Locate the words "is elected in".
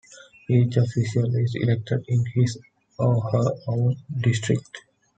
1.35-2.25